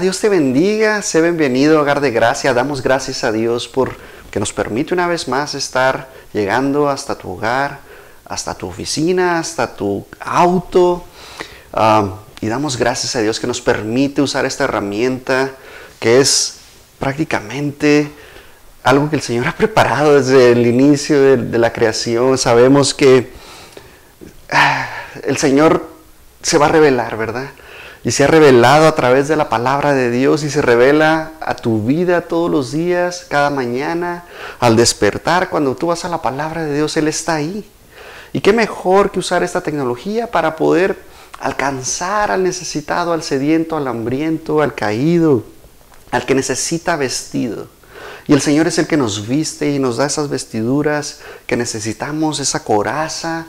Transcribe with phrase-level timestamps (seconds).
[0.00, 2.52] Dios te bendiga, sé bienvenido a Hogar de Gracia.
[2.52, 3.96] Damos gracias a Dios por
[4.32, 7.78] que nos permite una vez más estar llegando hasta tu hogar,
[8.24, 11.04] hasta tu oficina, hasta tu auto.
[11.72, 15.52] Ah, y damos gracias a Dios que nos permite usar esta herramienta
[16.00, 16.56] que es
[16.98, 18.10] prácticamente
[18.82, 22.36] algo que el Señor ha preparado desde el inicio de, la creación.
[22.36, 23.30] Sabemos que
[24.50, 24.88] ah,
[25.22, 25.88] el Señor
[26.42, 27.50] se va a revelar, ¿verdad?
[28.04, 31.56] Y se ha revelado a través de la palabra de Dios y se revela a
[31.56, 34.24] tu vida todos los días, cada mañana,
[34.60, 37.68] al despertar, cuando tú vas a la palabra de Dios, Él está ahí.
[38.34, 40.98] Y qué mejor que usar esta tecnología para poder
[41.40, 45.44] alcanzar al necesitado, al sediento, al hambriento, al caído,
[46.10, 47.68] al que necesita vestido.
[48.26, 52.38] Y el Señor es el que nos viste y nos da esas vestiduras que necesitamos,
[52.38, 53.46] esa coraza,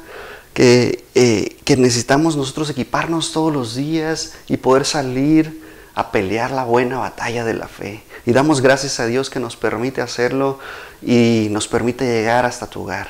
[0.57, 5.61] eh, que, necesitamos nosotros equiparnos todos los días y poder salir
[5.93, 8.03] a pelear la buena batalla de la fe.
[8.25, 10.59] Y damos gracias a Dios que nos permite hacerlo
[11.01, 13.09] y nos permite llegar hasta tu hogar.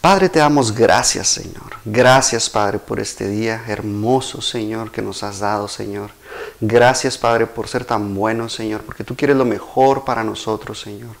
[0.00, 1.76] Padre, te damos gracias, Señor.
[1.84, 6.10] Gracias, Padre, por este día hermoso, Señor, que nos has dado, Señor.
[6.60, 11.16] Gracias, Padre, por ser tan bueno, Señor, porque tú quieres lo mejor para nosotros, Señor.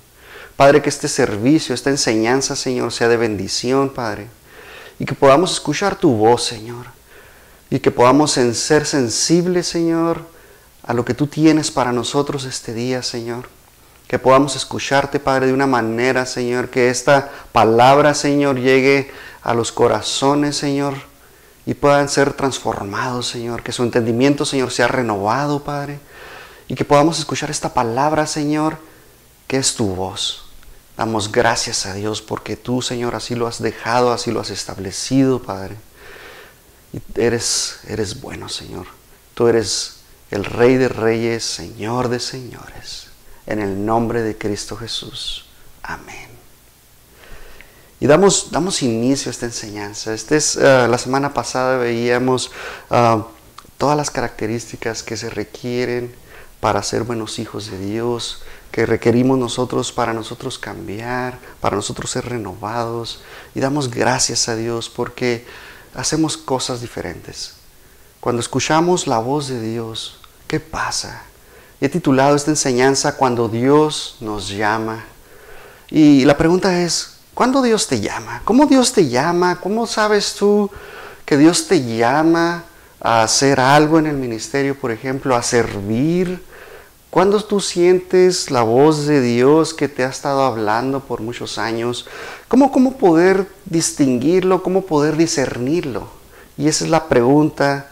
[0.56, 4.28] Padre, que este servicio, esta enseñanza, Señor, sea de bendición, Padre
[4.98, 6.86] y que podamos escuchar tu voz, Señor,
[7.70, 10.22] y que podamos ser sensibles, Señor,
[10.82, 13.48] a lo que tú tienes para nosotros este día, Señor.
[14.06, 19.10] Que podamos escucharte, Padre, de una manera, Señor, que esta palabra, Señor, llegue
[19.42, 20.94] a los corazones, Señor,
[21.66, 23.64] y puedan ser transformados, Señor.
[23.64, 25.98] Que su entendimiento, Señor, sea renovado, Padre.
[26.68, 28.78] Y que podamos escuchar esta palabra, Señor,
[29.48, 30.45] que es tu voz.
[30.96, 35.42] Damos gracias a Dios porque tú, Señor, así lo has dejado, así lo has establecido,
[35.42, 35.76] Padre.
[37.14, 38.86] Eres, eres bueno, Señor.
[39.34, 39.96] Tú eres
[40.30, 43.08] el Rey de Reyes, Señor de Señores.
[43.46, 45.44] En el nombre de Cristo Jesús.
[45.82, 46.30] Amén.
[48.00, 50.12] Y damos, damos inicio a esta enseñanza.
[50.12, 52.50] Este es, eh, la semana pasada veíamos
[52.90, 53.22] uh,
[53.78, 56.14] todas las características que se requieren
[56.60, 58.42] para ser buenos hijos de Dios,
[58.76, 63.20] que requerimos nosotros para nosotros cambiar, para nosotros ser renovados.
[63.54, 65.46] Y damos gracias a Dios porque
[65.94, 67.54] hacemos cosas diferentes.
[68.20, 71.22] Cuando escuchamos la voz de Dios, ¿qué pasa?
[71.80, 75.06] he titulado esta enseñanza Cuando Dios nos llama.
[75.88, 78.42] Y la pregunta es, ¿cuándo Dios te llama?
[78.44, 79.58] ¿Cómo Dios te llama?
[79.58, 80.70] ¿Cómo sabes tú
[81.24, 82.64] que Dios te llama
[83.00, 86.44] a hacer algo en el ministerio, por ejemplo, a servir?
[87.16, 92.06] Cuando tú sientes la voz de Dios que te ha estado hablando por muchos años,
[92.46, 94.62] ¿cómo, cómo poder distinguirlo?
[94.62, 96.08] ¿Cómo poder discernirlo?
[96.58, 97.88] Y esa es la pregunta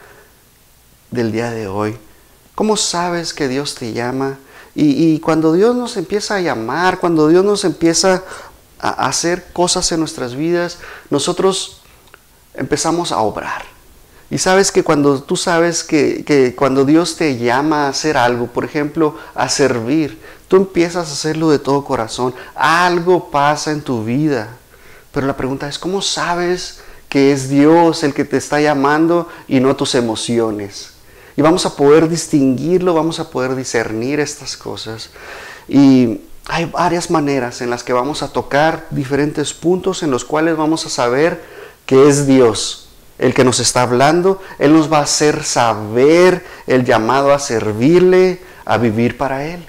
[1.11, 1.97] del día de hoy.
[2.55, 4.37] ¿Cómo sabes que Dios te llama?
[4.75, 8.23] Y, y, cuando Dios nos empieza a llamar, cuando Dios nos empieza
[8.79, 11.81] a hacer cosas en nuestras vidas, nosotros
[12.53, 13.74] empezamos a obrar.
[14.31, 18.65] Y sabes que cuando tú sabes que, cuando Dios te llama a hacer algo, por
[18.65, 22.35] ejemplo, a servir, tú empiezas a hacerlo de todo corazón.
[22.55, 24.57] Algo pasa en tu vida.
[25.13, 29.61] Pero la pregunta es, ¿cómo sabes que es Dios el que te está llamando y
[29.61, 30.91] no tus emociones?
[31.37, 35.11] Y vamos a poder distinguirlo, vamos a poder discernir estas cosas.
[35.69, 40.57] Y hay varias maneras en las que vamos a tocar diferentes puntos en los cuales
[40.57, 41.45] vamos a saber
[41.87, 42.84] que es Dios
[43.19, 48.41] el que nos está hablando, Él nos va a hacer saber el llamado a servirle,
[48.65, 49.65] a vivir para Él.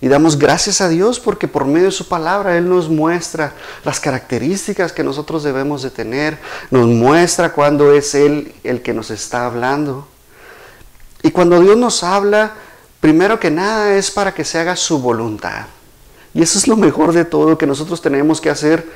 [0.00, 4.00] Y damos gracias a Dios porque por medio de su palabra Él nos muestra las
[4.00, 6.38] características que nosotros debemos de tener,
[6.70, 10.06] nos muestra cuando es Él el que nos está hablando.
[11.22, 12.52] Y cuando Dios nos habla,
[13.00, 15.66] primero que nada es para que se haga su voluntad.
[16.34, 18.86] Y eso es lo mejor de todo que nosotros tenemos que hacer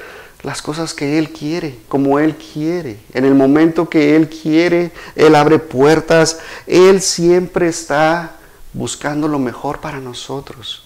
[0.43, 2.99] las cosas que Él quiere, como Él quiere.
[3.12, 6.38] En el momento que Él quiere, Él abre puertas.
[6.67, 8.37] Él siempre está
[8.73, 10.85] buscando lo mejor para nosotros.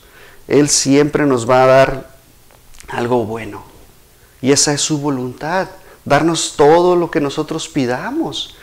[0.49, 2.11] Él siempre nos va a dar
[2.89, 3.65] algo bueno.
[4.41, 5.69] Y esa es su voluntad,
[6.05, 8.57] darnos todo lo que nosotros pidamos.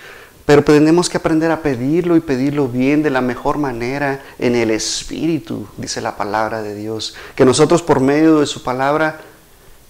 [0.46, 4.72] Pero tenemos que aprender a pedirlo y pedirlo bien de la mejor manera en el
[4.72, 7.16] Espíritu, dice la palabra de Dios.
[7.36, 9.22] Que nosotros por medio de su palabra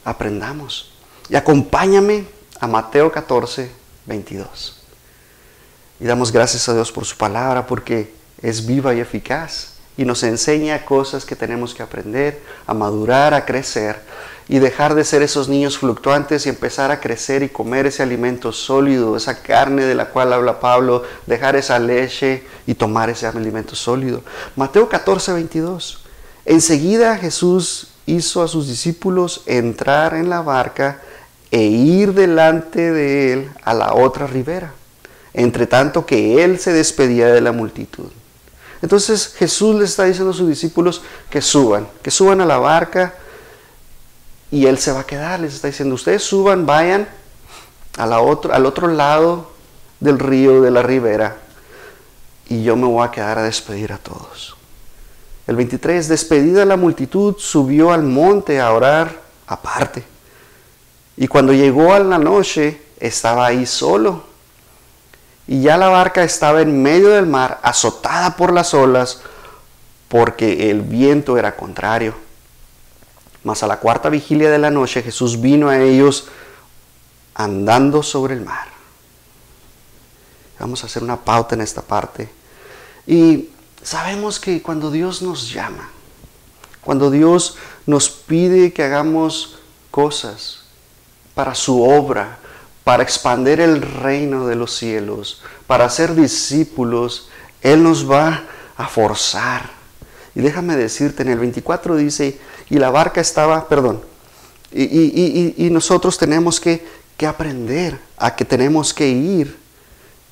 [0.10, 0.92] aprendamos.
[1.30, 2.26] Y acompáñame
[2.60, 3.72] a Mateo 14,
[4.06, 4.80] 22.
[6.00, 10.24] Y damos gracias a Dios por su palabra porque es viva y eficaz y nos
[10.24, 14.00] enseña cosas que tenemos que aprender, a madurar, a crecer
[14.48, 18.54] y dejar de ser esos niños fluctuantes y empezar a crecer y comer ese alimento
[18.54, 23.76] sólido, esa carne de la cual habla Pablo, dejar esa leche y tomar ese alimento
[23.76, 24.24] sólido.
[24.56, 26.06] Mateo 14, 22.
[26.46, 31.02] Enseguida Jesús hizo a sus discípulos entrar en la barca
[31.52, 34.74] e ir delante de él a la otra ribera,
[35.34, 38.10] entre tanto que él se despedía de la multitud.
[38.82, 43.16] Entonces Jesús le está diciendo a sus discípulos que suban, que suban a la barca
[44.52, 45.40] y él se va a quedar.
[45.40, 47.08] Les está diciendo, ustedes suban, vayan
[47.98, 49.52] otro, al otro lado
[50.00, 51.38] del río, de la ribera,
[52.48, 54.59] y yo me voy a quedar a despedir a todos.
[55.50, 60.04] El 23, despedida la multitud, subió al monte a orar aparte.
[61.18, 64.26] Y cuando llegó a la noche, estaba ahí solo.
[65.48, 69.22] Y ya la barca estaba en medio del mar, azotada por las olas,
[70.08, 72.14] porque el viento era contrario.
[73.44, 76.28] Mas a la cuarta vigilia de la noche Jesús vino a ellos
[77.34, 78.68] andando sobre el mar.
[80.60, 82.30] Vamos a hacer una pauta en esta parte.
[83.08, 83.50] Y
[83.84, 85.90] sabemos que cuando Dios nos llama,
[86.82, 89.60] cuando Dios nos pide que hagamos
[89.92, 90.60] cosas,
[91.40, 92.38] para su obra,
[92.84, 97.30] para expandir el reino de los cielos, para ser discípulos,
[97.62, 98.44] Él nos va
[98.76, 99.70] a forzar.
[100.36, 102.40] Y déjame decirte, en el 24 dice,
[102.70, 104.02] y la barca estaba, perdón,
[104.72, 106.86] y, nosotros tenemos que,
[107.26, 109.58] aprender a que tenemos que ir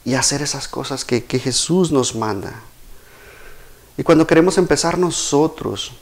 [0.04, 2.64] y hacer esas cosas que, que Jesús nos manda.
[3.98, 5.94] Y cuando queremos empezar nosotros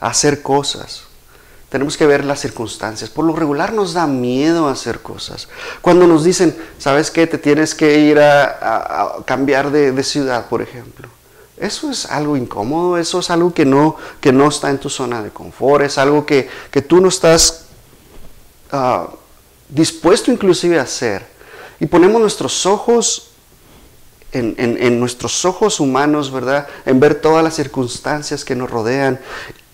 [0.00, 1.02] a hacer cosas,
[1.68, 3.10] tenemos que ver las circunstancias.
[3.10, 5.48] Por lo regular nos da miedo hacer cosas.
[5.82, 7.26] Cuando nos dicen, ¿sabes qué?
[7.26, 11.08] Te tienes que ir a, cambiar de, ciudad, por ejemplo.
[11.58, 15.22] Eso es algo incómodo, eso es algo que no, que no está en tu zona
[15.22, 16.48] de confort, es algo que,
[16.86, 17.64] tú no estás
[18.70, 19.08] ah,
[19.68, 21.26] dispuesto inclusive a hacer.
[21.80, 23.27] Y ponemos nuestros ojos
[24.32, 26.66] en, en, nuestros ojos humanos, ¿verdad?
[26.84, 29.18] En ver todas las circunstancias que nos rodean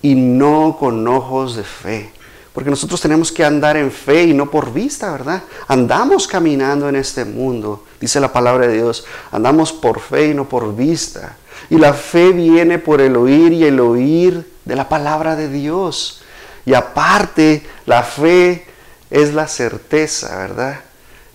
[0.01, 2.13] y no con ojos de fe.
[2.53, 5.43] Porque nosotros tenemos que andar en fe y no por vista, ¿verdad?
[5.67, 9.05] Andamos caminando en este mundo, dice la palabra de Dios.
[9.33, 11.37] Andamos por fe y no por vista.
[11.69, 16.23] Y la fe viene por el oír y el oír de la palabra de Dios.
[16.65, 18.67] Y aparte, la fe
[19.11, 20.81] es la certeza, ¿verdad?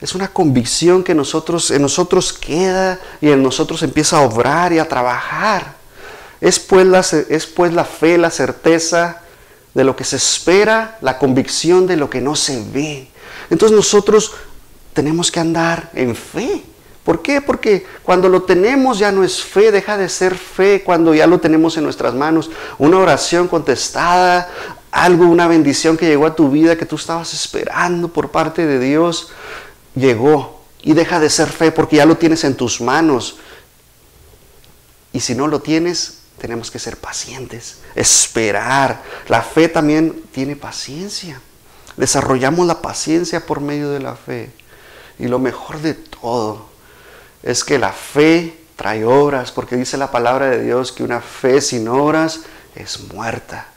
[0.02, 4.80] Es una convicción que nosotros, en nosotros queda y en nosotros empieza a obrar y
[4.80, 5.76] a trabajar.
[6.40, 9.22] Es pues, la, es pues la fe, la certeza
[9.74, 13.10] de lo que se espera, la convicción de lo que no se ve.
[13.50, 14.34] Entonces nosotros
[14.94, 16.64] tenemos que andar en fe.
[17.04, 17.42] ¿Por qué?
[17.42, 21.40] Porque cuando lo tenemos ya no es fe, deja de ser fe cuando ya lo
[21.40, 22.52] tenemos en nuestras manos.
[22.78, 24.50] Una oración contestada,
[24.92, 28.80] algo, una bendición que llegó a tu vida que tú estabas esperando por parte de
[28.80, 29.30] Dios,
[29.96, 33.38] llegó y deja de ser fe porque ya lo tienes en tus manos.
[35.12, 39.04] Y si no lo tienes, tenemos que ser pacientes, esperar.
[39.28, 41.42] La fe también tiene paciencia.
[41.98, 44.52] Desarrollamos la paciencia por medio de la fe.
[45.18, 46.70] Y lo mejor de todo
[47.44, 51.60] es que la fe trae obras, porque dice la palabra de Dios que una fe
[51.60, 52.42] sin obras
[52.76, 53.68] es muerta.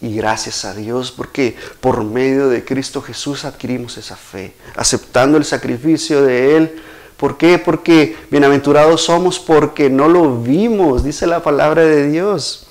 [0.00, 5.44] Y gracias a Dios, porque por medio de Cristo Jesús adquirimos esa fe, aceptando el
[5.44, 6.82] sacrificio de Él
[7.20, 7.58] ¿Por qué?
[7.58, 12.66] Porque bienaventurados somos porque no lo vimos, dice la palabra de Dios.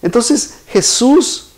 [0.00, 1.48] Entonces Jesús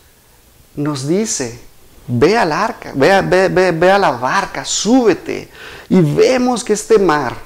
[0.74, 1.60] nos dice,
[2.06, 5.50] ve al arca, ve, ve, a la barca, súbete.
[5.90, 7.36] Y vemos que este mar,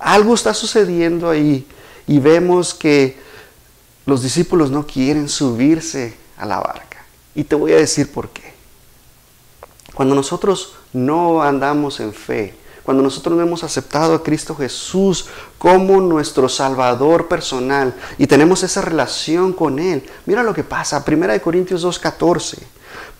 [0.00, 1.64] algo está sucediendo ahí.
[2.08, 3.16] Y vemos que
[4.04, 7.04] los discípulos no quieren subirse a la barca.
[7.34, 8.54] Y te voy a decir por qué.
[9.94, 15.26] Cuando nosotros no andamos en fe, cuando nosotros hemos aceptado a Cristo Jesús
[15.58, 21.42] como nuestro Salvador personal y tenemos esa relación con Él, mira lo que pasa, 1
[21.42, 22.58] Corintios 2.14.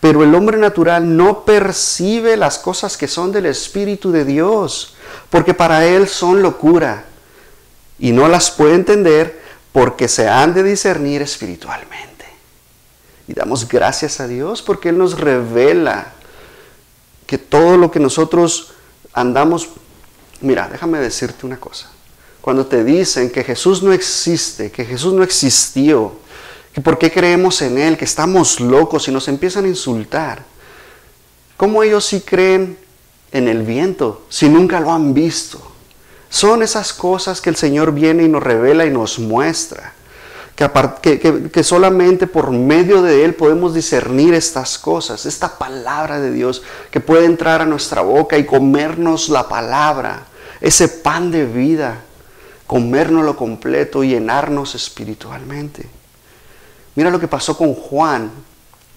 [0.01, 4.95] Pero el hombre natural no percibe las cosas que son del Espíritu de Dios,
[5.31, 7.07] porque para él son locura,
[7.99, 9.41] y no las puede entender
[9.73, 12.16] porque se han de discernir espiritualmente.
[13.29, 16.13] Y damos gracias a Dios porque Él nos revela
[17.27, 18.73] que todo lo que nosotros
[19.13, 19.69] andamos,
[20.41, 21.91] mira, déjame decirte una cosa.
[22.41, 26.13] Cuando te dicen que Jesús no existe, que Jesús no existió,
[26.73, 30.45] que por qué creemos en Él, que estamos locos y nos empiezan a insultar,
[31.57, 32.79] ¿cómo ellos sí creen
[33.33, 35.73] en el viento si nunca lo han visto?
[36.29, 39.96] Son esas cosas que el Señor viene y nos revela y nos muestra.
[40.57, 46.99] Que, solamente por medio de Él podemos discernir estas cosas, esta palabra de Dios que
[46.99, 50.27] puede entrar a nuestra boca y comernos la palabra,
[50.63, 52.01] ese pan de vida,
[52.67, 55.87] comérnoslo completo y llenarnos espiritualmente.
[56.95, 58.31] Mira lo que pasó con Juan,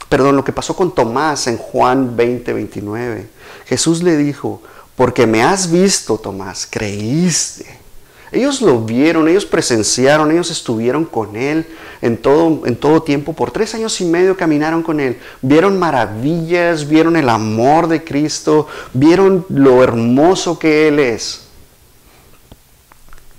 [0.08, 3.28] perdón, lo que pasó con Tomás en Juan 20, 29.
[3.66, 4.62] Jesús le dijo,
[4.96, 7.79] porque me has visto, Tomás, creíste.
[8.32, 11.66] Ellos lo vieron, ellos presenciaron, ellos estuvieron con Él
[12.02, 13.34] en todo, en todo tiempo.
[13.34, 15.20] Por tres años y medio caminaron con Él.
[15.42, 21.50] Vieron maravillas, vieron el amor de Cristo, vieron lo hermoso que Él es.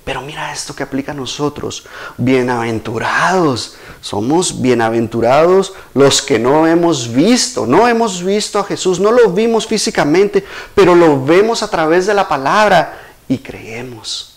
[0.04, 1.86] Pero mira esto que aplica a nosotros.
[2.16, 3.76] Bienaventurados.
[4.00, 7.64] Somos bienaventurados los que no hemos visto.
[7.64, 10.44] No hemos visto a Jesús, no lo vimos físicamente,
[10.74, 14.29] pero lo vemos a través de la palabra y creemos.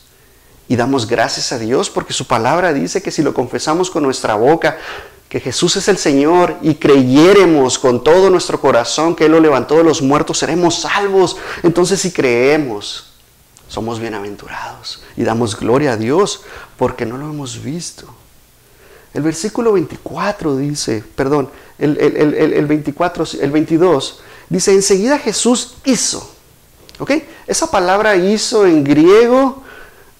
[0.67, 4.35] Y damos gracias a Dios porque su palabra dice que si lo confesamos con nuestra
[4.35, 4.77] boca,
[5.29, 9.77] que Jesús es el Señor y creyéremos con todo nuestro corazón que Él lo levantó
[9.77, 11.37] de los muertos, seremos salvos.
[11.63, 13.13] Entonces si creemos,
[13.67, 16.43] somos bienaventurados y damos gloria a Dios
[16.77, 18.05] porque no lo hemos visto.
[19.13, 26.31] El versículo 24 dice, perdón, el, el 24, el 22, dice, enseguida Jesús hizo.
[26.99, 27.11] ¿Ok?
[27.47, 29.63] Esa palabra hizo en griego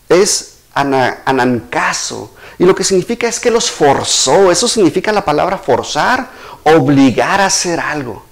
[0.10, 2.34] es anancaso.
[2.58, 4.52] Y lo que significa es que los forzó.
[4.52, 6.30] Eso significa la palabra forzar,
[6.64, 8.24] obligar a hacer algo.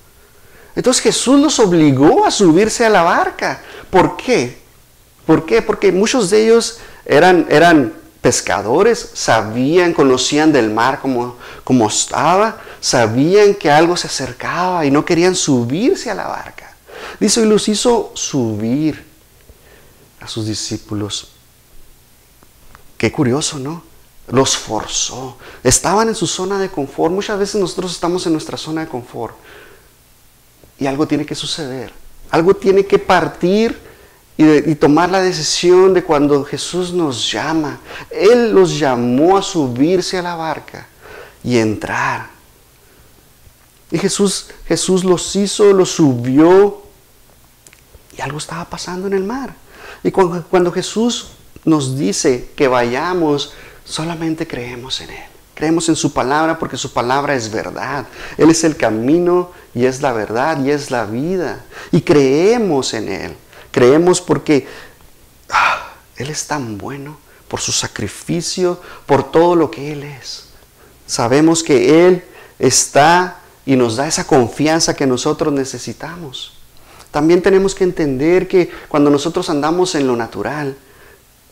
[0.75, 3.61] Entonces Jesús los obligó a subirse a la barca.
[3.89, 4.61] ¿Por qué?
[5.25, 5.61] ¿Por qué?
[5.61, 13.55] Porque muchos de ellos eran, eran pescadores, sabían, conocían del mar como, como estaba, sabían
[13.55, 16.75] que algo se acercaba y no querían subirse a la barca.
[17.19, 19.03] Dice, y los hizo subir
[20.19, 21.30] a sus discípulos
[23.01, 23.81] Qué curioso, ¿no?
[24.27, 25.35] Los forzó.
[25.63, 27.11] Estaban en su zona de confort.
[27.11, 29.35] Muchas veces nosotros estamos en nuestra zona de confort.
[30.77, 31.91] Y algo tiene que suceder.
[32.29, 33.75] Algo tiene que partir
[34.37, 37.79] y, tomar la decisión de cuando Jesús nos llama.
[38.11, 40.85] Él los llamó a subirse a la barca
[41.43, 42.29] y entrar.
[43.89, 46.83] Y Jesús, Jesús los hizo, los subió.
[48.15, 49.55] Y algo estaba pasando en el mar.
[50.03, 51.29] Y cuando, cuando Jesús
[51.65, 53.53] nos dice que vayamos,
[53.85, 55.23] solamente creemos en Él.
[55.53, 58.07] Creemos en su palabra porque su palabra es verdad.
[58.37, 61.63] Él es el camino y es la verdad y es la vida.
[61.91, 63.35] Y creemos en Él.
[63.71, 64.67] Creemos porque
[65.49, 70.45] ah, Él es tan bueno por su sacrificio, por todo lo que Él es.
[71.05, 72.23] Sabemos que Él
[72.57, 76.53] está y nos da esa confianza que nosotros necesitamos.
[77.11, 80.77] También tenemos que entender que cuando nosotros andamos en lo natural,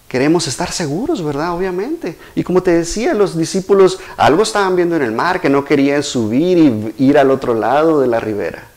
[0.10, 1.54] Queremos estar seguros, ¿verdad?
[1.54, 2.18] Obviamente.
[2.34, 6.02] Y como te decía, los discípulos algo estaban viendo en el mar que no querían
[6.02, 6.58] subir
[6.98, 8.68] y ir al otro lado de la ribera.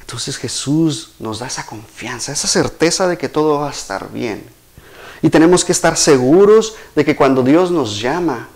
[0.00, 4.42] Entonces Jesús nos da esa confianza, esa certeza de que todo va a estar bien.
[5.20, 8.48] Y tenemos que estar seguros de que cuando Dios nos llama,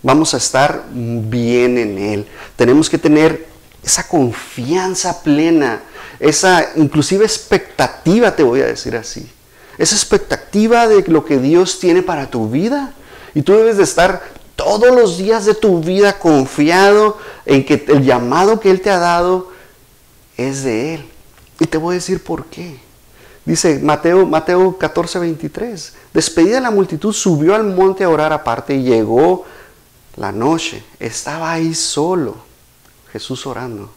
[0.00, 2.28] vamos a estar bien en Él.
[2.54, 3.48] Tenemos que tener
[3.82, 5.82] esa confianza plena,
[6.20, 9.28] esa inclusive expectativa, te voy a decir así
[9.78, 12.94] esa expectativa de lo que Dios tiene para tu vida.
[13.34, 14.22] Y tú debes de estar
[14.56, 18.98] todos los días de tu vida confiado en que el llamado que Él te ha
[18.98, 19.50] dado
[20.36, 21.06] es de Él.
[21.60, 22.78] Y te voy a decir por qué.
[23.44, 25.94] Dice Mateo, Mateo 14, 23.
[26.12, 29.44] Despedida la multitud, subió al monte a orar aparte y llegó
[30.16, 30.82] la noche.
[30.98, 32.36] Estaba ahí solo,
[33.12, 33.90] Jesús orando.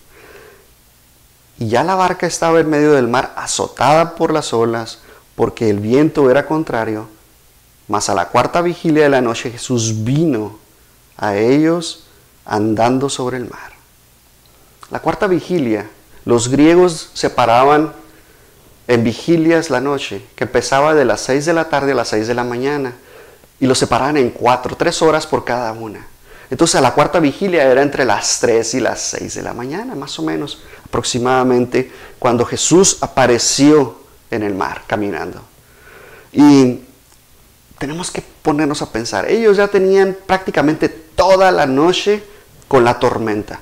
[1.60, 5.00] Y ya la barca estaba en medio del mar, azotada por las olas,
[5.38, 7.08] porque el viento era contrario,
[7.88, 10.58] mas a la cuarta vigilia de la noche Jesús vino
[11.16, 12.08] a ellos
[12.44, 13.72] andando sobre el mar.
[14.90, 15.88] La cuarta vigilia,
[16.26, 17.94] los griegos separaban
[18.88, 22.28] en vigilias la noche, que empezaba de las seis de la tarde a las seis
[22.28, 22.96] de la mañana,
[23.60, 26.08] y lo separaban en cuatro, tres horas por cada una.
[26.50, 30.18] Entonces la cuarta vigilia era entre las tres y las seis de la mañana, más
[30.18, 35.42] o menos, aproximadamente, cuando Jesús apareció en el mar caminando.
[36.32, 36.82] Y
[37.78, 42.24] tenemos que ponernos a pensar, ellos ya tenían prácticamente toda la noche
[42.68, 43.60] con la tormenta.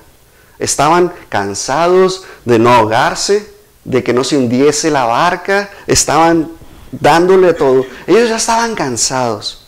[0.58, 3.54] Estaban cansados de no ahogarse,
[3.84, 6.50] de que no se hundiese la barca, estaban
[6.90, 7.86] dándole todo.
[8.06, 9.66] Ellos ya estaban cansados.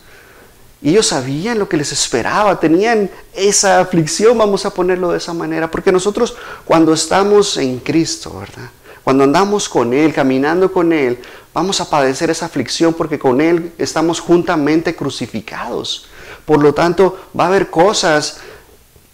[0.82, 5.70] Ellos sabían lo que les esperaba, tenían esa aflicción, vamos a ponerlo de esa manera,
[5.70, 8.70] porque nosotros cuando estamos en Cristo, ¿verdad?
[9.08, 11.18] Cuando andamos con Él, caminando con Él,
[11.54, 16.08] vamos a padecer esa aflicción porque con Él estamos juntamente crucificados.
[16.44, 18.36] Por lo tanto, va a haber cosas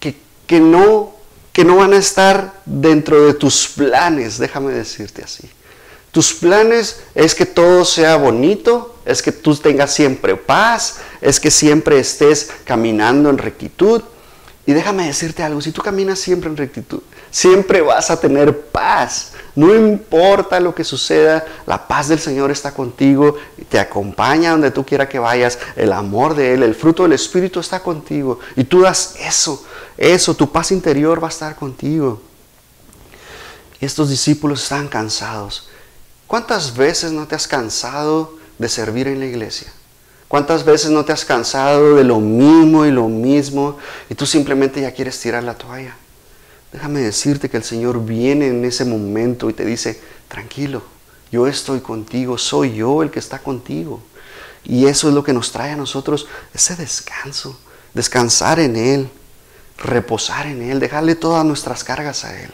[0.00, 0.16] que,
[0.48, 1.14] que, no,
[1.52, 5.48] que no van a estar dentro de tus planes, déjame decirte así.
[6.10, 11.52] Tus planes es que todo sea bonito, es que tú tengas siempre paz, es que
[11.52, 14.02] siempre estés caminando en rectitud.
[14.66, 19.33] Y déjame decirte algo, si tú caminas siempre en rectitud, siempre vas a tener paz.
[19.56, 23.36] No importa lo que suceda, la paz del Señor está contigo,
[23.68, 27.60] te acompaña donde tú quieras que vayas, el amor de Él, el fruto del Espíritu
[27.60, 28.40] está contigo.
[28.56, 29.64] Y tú das eso,
[29.96, 32.20] eso, tu paz interior va a estar contigo.
[33.80, 35.68] Estos discípulos están cansados.
[36.26, 39.72] ¿Cuántas veces no te has cansado de servir en la iglesia?
[40.26, 44.80] ¿Cuántas veces no te has cansado de lo mismo y lo mismo y tú simplemente
[44.80, 45.96] ya quieres tirar la toalla?
[46.74, 50.82] Déjame decirte que el Señor viene en ese momento y te dice, tranquilo,
[51.30, 54.02] yo estoy contigo, soy yo el que está contigo.
[54.64, 57.56] Y eso es lo que nos trae a nosotros ese descanso,
[57.94, 59.08] descansar en Él,
[59.78, 62.50] reposar en Él, dejarle todas nuestras cargas a Él.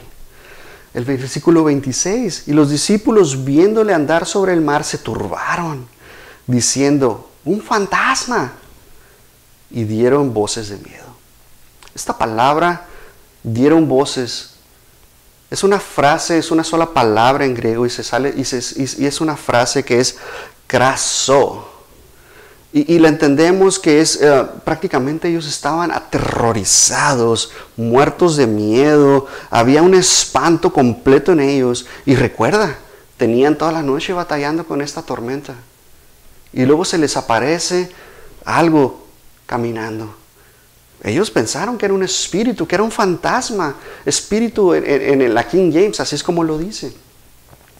[0.93, 5.87] El versículo 26, y los discípulos viéndole andar sobre el mar se turbaron,
[6.45, 8.53] diciendo, un fantasma,
[9.71, 11.07] y dieron voces de miedo.
[11.95, 12.87] Esta palabra,
[13.43, 14.51] dieron voces,
[15.51, 19.35] es una frase, es una sola palabra en griego y, se sale, y, es una
[19.35, 20.17] frase que es
[20.65, 21.67] craso.
[22.71, 29.93] Y, la entendemos que es eh, prácticamente ellos estaban aterrorizados, muertos de miedo, había un
[29.93, 31.85] espanto completo en ellos.
[32.05, 32.77] Y recuerda,
[33.17, 35.55] tenían toda la noche batallando con esta tormenta.
[36.53, 37.91] Y luego se les aparece
[38.45, 39.05] algo
[39.45, 40.20] caminando.
[41.03, 45.99] Ellos pensaron que era un espíritu, que era un fantasma, espíritu en, la King James,
[45.99, 46.93] así es como lo dice.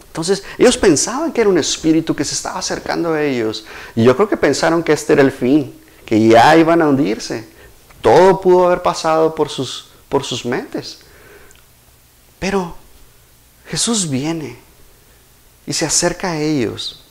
[0.08, 3.64] Entonces, ellos pensaban que era un espíritu que se estaba acercando a ellos.
[3.94, 5.72] Y yo creo que pensaron que este era el fin,
[6.04, 7.48] que ya iban a hundirse.
[8.00, 10.98] Todo pudo haber pasado por sus, por sus mentes.
[12.40, 12.74] Pero
[13.68, 14.58] Jesús viene
[15.64, 17.01] y se acerca a ellos.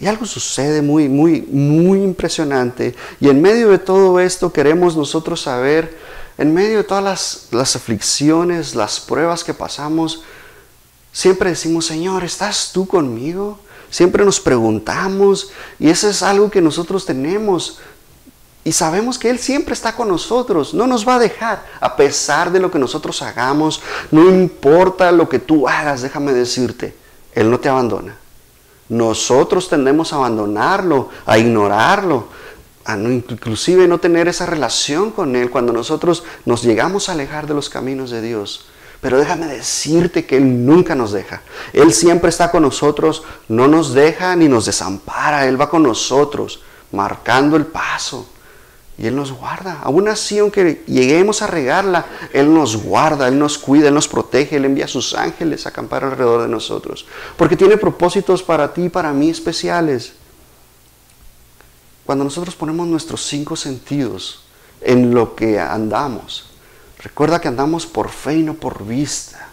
[0.00, 2.94] Y algo sucede muy, muy, muy impresionante.
[3.20, 5.98] Y en medio de todo esto queremos nosotros saber,
[6.36, 10.22] en medio de todas las, las aflicciones, las pruebas que pasamos,
[11.12, 13.58] Siempre decimos, Señor, ¿estás tú conmigo?
[13.90, 17.80] Siempre nos preguntamos y eso es algo que nosotros tenemos.
[18.64, 22.52] Y sabemos que Él siempre está con nosotros, no nos va a dejar, a pesar
[22.52, 23.80] de lo que nosotros hagamos,
[24.10, 26.94] no importa lo que tú hagas, déjame decirte,
[27.32, 28.16] Él no te abandona.
[28.88, 32.28] Nosotros tendemos a abandonarlo, a ignorarlo,
[32.84, 37.46] a no, inclusive no tener esa relación con Él cuando nosotros nos llegamos a alejar
[37.46, 38.66] de los caminos de Dios.
[39.00, 41.42] Pero déjame decirte que Él nunca nos deja.
[41.72, 45.46] Él siempre está con nosotros, no nos deja ni nos desampara.
[45.46, 48.26] Él va con nosotros, marcando el paso.
[48.98, 49.80] Y Él nos guarda.
[49.82, 54.56] Aún así, aunque lleguemos a regarla, Él nos guarda, Él nos cuida, Él nos protege,
[54.56, 57.06] Él envía a sus ángeles a acampar alrededor de nosotros.
[57.36, 60.14] Porque tiene propósitos para ti y para mí especiales.
[62.04, 64.44] Cuando nosotros ponemos nuestros cinco sentidos
[64.80, 66.48] en lo que andamos,
[66.98, 69.48] Recuerda que andamos por fe y no por vista.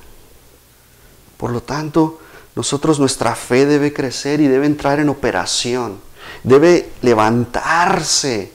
[1.37, 2.19] Por lo tanto,
[2.55, 5.99] nosotros nuestra fe debe crecer y debe entrar en operación.
[6.43, 8.51] Debe levantarse,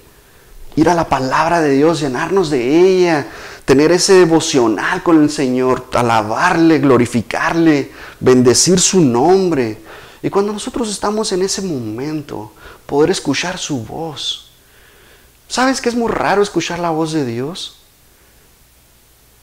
[0.77, 3.27] ir a la palabra de Dios, llenarnos de ella,
[3.65, 9.79] tener ese devocional con el Señor, alabarle, glorificarle, bendecir su nombre.
[10.23, 12.53] Y cuando nosotros estamos en ese momento,
[12.87, 14.51] poder escuchar su voz.
[15.49, 17.81] ¿Sabes que es muy raro escuchar la voz de Dios?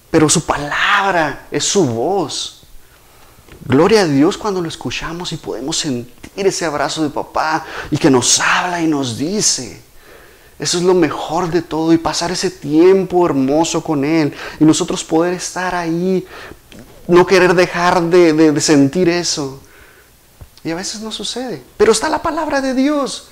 [0.10, 2.62] pero su palabra es su voz.
[3.66, 8.10] Gloria a Dios cuando lo escuchamos y podemos sentir ese abrazo de papá y que
[8.10, 9.84] nos habla y nos dice.
[10.60, 15.04] Eso es lo mejor de todo y pasar ese tiempo hermoso con Él y nosotros
[15.04, 16.26] poder estar ahí,
[17.08, 19.62] no querer dejar de, de sentir eso.
[20.64, 23.30] Y a veces no sucede, pero está la palabra de Dios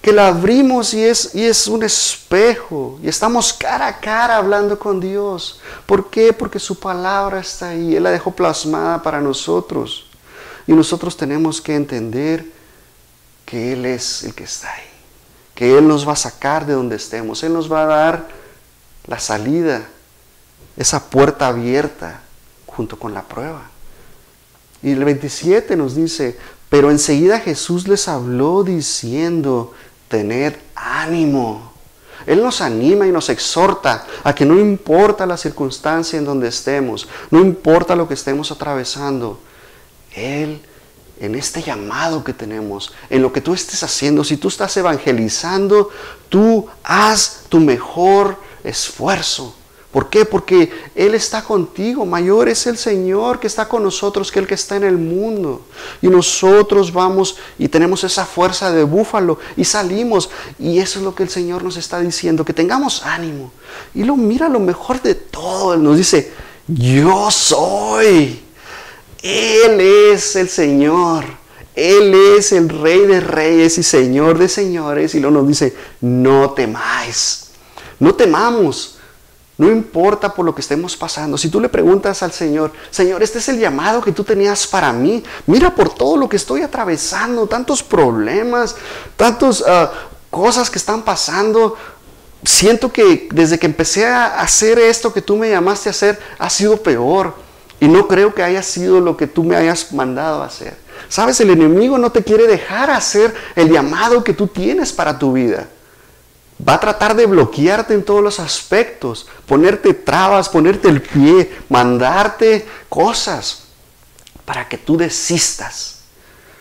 [0.00, 4.78] que la abrimos y es, y es un espejo y estamos cara a cara hablando
[4.78, 5.60] con Dios.
[5.84, 6.32] ¿Por qué?
[6.32, 10.06] Porque su palabra está ahí, Él la dejó plasmada para nosotros.
[10.66, 12.46] Y nosotros tenemos que entender
[13.44, 14.88] que Él es el que está ahí,
[15.60, 18.28] que Él nos va a sacar de donde estemos, Él nos va a dar
[19.06, 19.86] la salida,
[20.74, 22.22] esa puerta abierta
[22.64, 23.64] junto con la prueba.
[24.82, 26.38] Y el 27 nos dice,
[26.70, 29.74] pero enseguida Jesús les habló diciendo,
[30.08, 31.74] tened ánimo.
[32.24, 37.06] Él nos anima y nos exhorta a que no importa la circunstancia en donde estemos,
[37.30, 39.38] no importa lo que estemos atravesando,
[40.14, 40.62] Él
[41.20, 44.24] en este llamado que tenemos, en lo que tú estés haciendo.
[44.24, 45.90] Si tú estás evangelizando,
[46.30, 49.54] tú haz tu mejor esfuerzo.
[49.92, 50.24] ¿Por qué?
[50.24, 52.06] Porque Él está contigo.
[52.06, 55.62] Mayor es el Señor que está con nosotros que el que está en el mundo.
[56.00, 60.30] Y nosotros vamos y tenemos esa fuerza de búfalo y salimos.
[60.58, 63.52] Y eso es lo que el Señor nos está diciendo, que tengamos ánimo.
[63.92, 65.74] Y lo mira lo mejor de todo.
[65.74, 66.32] Él nos dice,
[66.68, 68.49] yo soy.
[69.22, 71.24] Él es el Señor.
[71.74, 75.14] Él es el Rey de Reyes y Señor de Señores.
[75.14, 77.50] Y luego nos dice, no temáis.
[77.98, 78.96] No temamos.
[79.60, 81.36] No importa por lo que estemos pasando.
[81.36, 84.90] Si tú le preguntas al Señor, Señor, este es el llamado que tú tenías para
[84.90, 85.22] mí.
[85.46, 88.74] Mira por todo lo que estoy atravesando, tantos problemas,
[89.18, 89.92] tantas ah,
[90.30, 91.76] cosas que están pasando.
[92.42, 96.48] Siento que desde que empecé a hacer esto que tú me llamaste a hacer, ha
[96.48, 97.34] sido peor.
[97.80, 100.76] Y no creo que haya sido lo que tú me hayas mandado a hacer.
[101.08, 105.32] Sabes, el enemigo no te quiere dejar hacer el llamado que tú tienes para tu
[105.32, 105.66] vida
[106.66, 112.66] va a tratar de bloquearte en todos los aspectos, ponerte trabas, ponerte el pie, mandarte
[112.88, 113.64] cosas
[114.44, 116.00] para que tú desistas.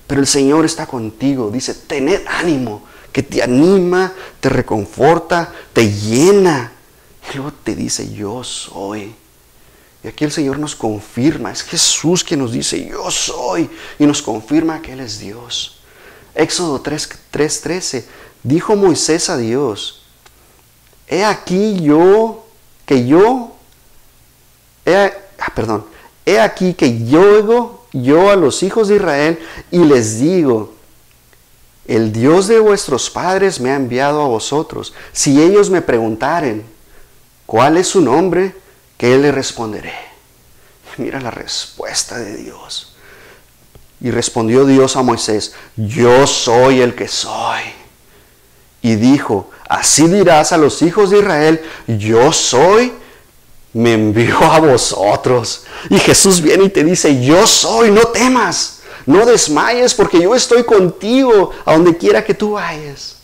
[0.08, 6.71] Pero el Señor está contigo, dice, tened ánimo, que te anima, te reconforta, te llena.
[7.32, 9.15] Y luego te dice, yo soy.
[10.03, 14.21] Y aquí el Señor nos confirma, es Jesús quien nos dice, yo soy, y nos
[14.21, 15.79] confirma que Él es Dios.
[16.35, 18.05] Éxodo 3.13
[18.43, 20.01] Dijo Moisés a Dios,
[21.07, 22.45] he aquí yo,
[22.85, 23.55] que yo,
[24.85, 25.85] he, ah, perdón,
[26.25, 29.39] he aquí que yo yo a los hijos de Israel
[29.71, 30.73] y les digo,
[31.85, 34.93] el Dios de vuestros padres me ha enviado a vosotros.
[35.12, 36.63] Si ellos me preguntaren,
[37.47, 38.55] ¿cuál es su nombre?
[38.99, 39.95] Que le responderé.
[40.97, 42.93] Mira la respuesta de Dios.
[44.01, 47.62] Y respondió Dios a Moisés, yo soy el que soy
[48.81, 52.93] y dijo, así dirás a los hijos de Israel, yo soy,
[53.73, 55.65] me envió a vosotros.
[55.89, 60.63] Y Jesús viene y te dice, yo soy, no temas, no desmayes porque yo estoy
[60.63, 63.17] contigo a donde quiera que tú vayas.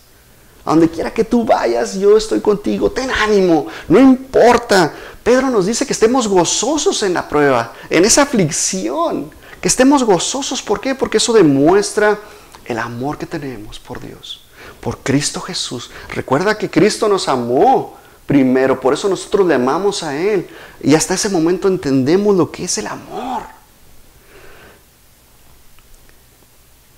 [0.65, 2.91] A donde quiera que tú vayas, yo estoy contigo.
[2.91, 4.93] Ten ánimo, no importa.
[5.23, 9.32] Pedro nos dice que estemos gozosos en la prueba, en esa aflicción.
[9.62, 10.62] Que estemos gozosos.
[10.62, 10.95] ¿Por qué?
[10.95, 12.19] Porque eso demuestra
[12.65, 14.45] el amor que tenemos por Dios
[14.86, 15.89] por Cristo Jesús.
[16.10, 17.97] Recuerda que Cristo nos amó
[18.28, 20.47] primero, por eso nosotros le amamos a Él.
[20.80, 23.41] Y hasta ese momento entendemos lo que es el amor.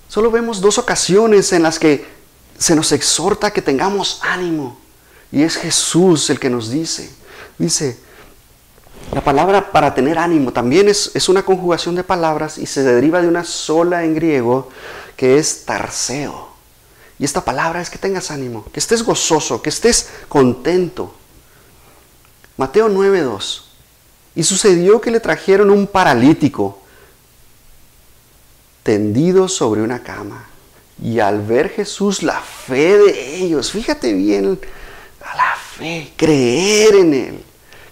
[0.06, 2.06] Solo vemos dos ocasiones en las que
[2.58, 4.78] se nos exhorta que tengamos ánimo.
[5.30, 7.10] Y es Jesús el que nos dice.
[7.58, 7.98] Dice,
[9.12, 13.22] la palabra para tener ánimo también es, es una conjugación de palabras y se deriva
[13.22, 14.68] de una sola en griego
[15.16, 16.48] que es tarseo.
[17.18, 21.14] Y esta palabra es que tengas ánimo, que estés gozoso, que estés contento.
[22.56, 23.62] Mateo 9:2.
[24.34, 26.78] Y sucedió que le trajeron un paralítico
[28.82, 30.48] tendido sobre una cama.
[31.02, 34.58] Y al ver Jesús la fe de ellos, fíjate bien,
[35.22, 37.44] a la fe, creer en Él,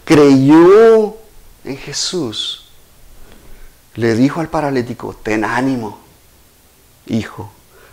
[0.05, 1.17] creyó
[1.65, 2.69] en Jesús,
[3.95, 5.99] le dijo al paralítico, ten ánimo,
[7.07, 7.51] hijo,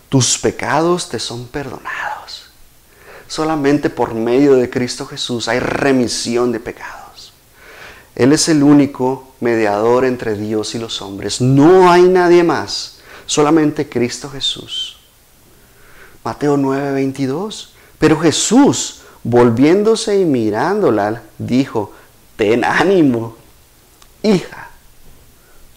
[0.08, 2.50] tus pecados te son perdonados.
[3.26, 7.32] Solamente por medio de Cristo Jesús hay remisión de pecados.
[8.14, 11.40] Él es el único mediador entre Dios y los hombres.
[11.40, 14.98] No hay nadie más, solamente Cristo Jesús.
[16.24, 17.68] Mateo 9:22.
[17.98, 21.92] Pero Jesús, volviéndose y mirándola, dijo,
[22.36, 23.36] ten ánimo,
[24.22, 24.68] hija,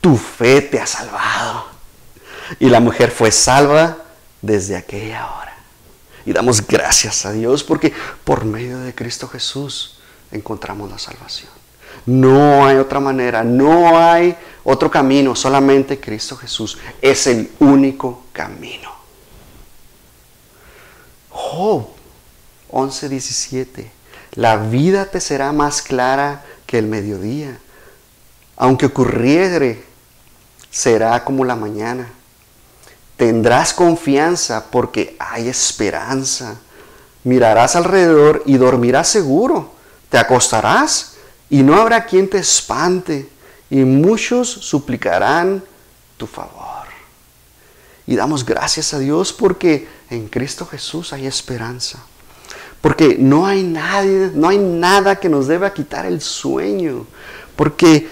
[0.01, 1.65] tu fe te ha salvado.
[2.59, 3.97] Y la mujer fue salva
[4.41, 5.57] desde aquella hora.
[6.25, 9.99] Y damos gracias a Dios porque por medio de Cristo Jesús
[10.31, 11.51] encontramos la salvación.
[12.05, 18.96] No hay otra manera, no hay otro camino, solamente Cristo Jesús es el único camino.
[21.47, 21.87] Job
[22.71, 23.89] 11:17.
[24.33, 27.57] La vida te será más clara que el mediodía.
[28.57, 29.83] Aunque ocurriere,
[30.69, 32.09] será como la mañana.
[33.15, 36.59] Tendrás confianza porque hay esperanza.
[37.23, 39.71] Mirarás alrededor y dormirás seguro.
[40.09, 41.13] Te acostarás
[41.49, 43.29] y no habrá quien te espante.
[43.69, 45.63] Y muchos suplicarán
[46.17, 46.87] tu favor.
[48.05, 51.99] Y damos gracias a Dios porque en Cristo Jesús hay esperanza.
[52.81, 57.05] Porque no hay nadie, no hay nada que nos deba quitar el sueño.
[57.55, 58.07] Porque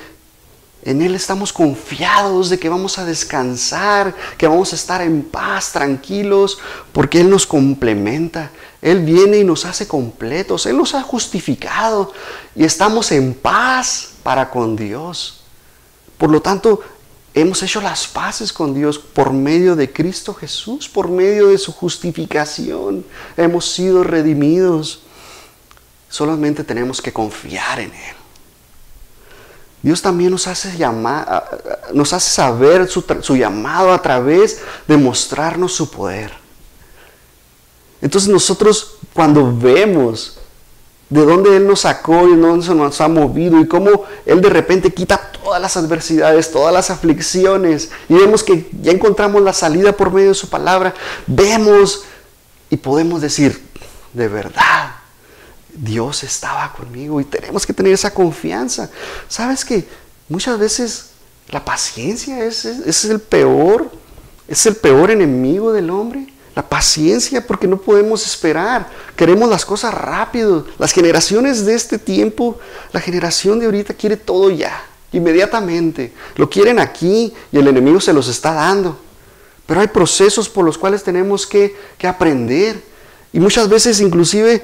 [0.86, 5.72] En Él estamos confiados de que vamos a descansar, que vamos a estar en paz,
[5.72, 6.60] tranquilos,
[6.94, 8.52] porque Él nos complementa.
[8.84, 10.68] Él viene y nos hace completos.
[10.68, 12.14] Él nos ha justificado
[12.56, 15.42] y estamos en paz para con Dios.
[16.20, 16.82] Por lo tanto,
[17.36, 21.74] hemos hecho las paces con Dios por medio de Cristo Jesús, por medio de su
[21.74, 23.06] justificación.
[23.36, 25.02] Hemos sido redimidos.
[26.10, 28.16] Solamente tenemos que confiar en Él.
[29.84, 31.62] Dios también nos hace, llamar,
[31.94, 36.34] nos hace saber su, su llamado a través de mostrarnos su poder.
[38.02, 40.40] Entonces nosotros cuando vemos
[41.10, 44.94] de dónde Él nos sacó y dónde nos ha movido y cómo Él de repente
[44.94, 50.12] quita todas las adversidades, todas las aflicciones y vemos que ya encontramos la salida por
[50.12, 50.94] medio de su palabra,
[51.28, 52.06] vemos
[52.70, 53.62] y podemos decir,
[54.14, 54.96] de verdad,
[55.76, 58.90] Dios estaba conmigo y tenemos que tener esa confianza.
[59.28, 59.88] ¿Sabes que
[60.30, 61.10] muchas veces
[61.50, 63.92] la paciencia es, es, el peor,
[64.48, 66.28] es el peor enemigo del hombre?
[66.56, 68.90] La paciencia porque no podemos esperar.
[69.16, 70.66] Queremos las cosas rápido.
[70.80, 72.58] Las generaciones de este tiempo,
[72.94, 76.14] la generación de ahorita quiere todo ya, inmediatamente.
[76.38, 78.98] Lo quieren aquí y el enemigo se los está dando.
[79.66, 82.82] Pero hay procesos por los cuales tenemos que, que aprender.
[83.34, 84.64] Y muchas veces inclusive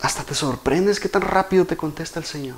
[0.00, 2.56] hasta te sorprendes qué tan rápido te contesta el Señor.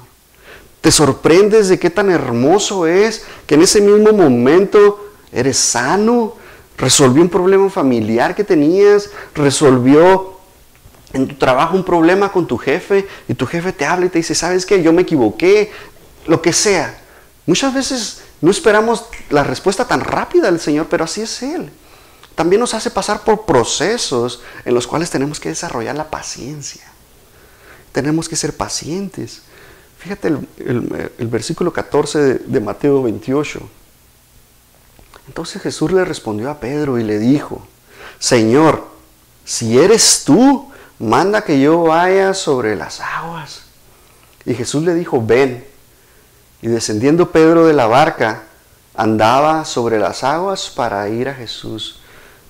[0.83, 6.35] Te sorprendes de qué tan hermoso es que en ese mismo momento eres sano,
[6.81, 10.39] resolvió un problema familiar que tenías, resolvió
[11.13, 14.19] en tu trabajo un problema con tu jefe y tu jefe te habla y te
[14.19, 14.83] dice, ¿sabes qué?
[14.83, 15.71] Yo me equivoqué,
[16.27, 16.99] lo que sea.
[17.47, 21.71] Muchas veces no esperamos la respuesta tan rápida del Señor, pero así es Él.
[22.35, 26.83] También nos hace pasar por procesos en los cuales tenemos que desarrollar la paciencia.
[27.93, 29.43] Tenemos que ser pacientes.
[29.99, 33.61] Fíjate el, versículo 14 de, de Mateo 28.
[35.31, 37.65] Entonces Jesús le respondió a Pedro y le dijo,
[38.19, 38.85] Señor,
[39.45, 43.61] si eres tú, manda que yo vaya sobre las aguas.
[44.45, 45.65] Y Jesús le dijo, ven.
[46.63, 48.43] Y descendiendo Pedro de la barca,
[48.97, 52.01] andaba sobre las aguas para ir a Jesús.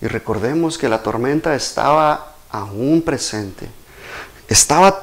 [0.00, 3.68] Y recordemos que la tormenta estaba aún presente.
[4.48, 5.02] Estaba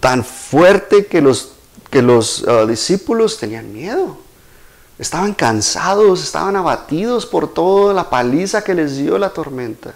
[0.00, 1.52] tan fuerte que los,
[1.88, 4.18] que los uh, discípulos tenían miedo.
[4.98, 9.94] Estaban cansados, estaban abatidos por toda la paliza que les dio la tormenta.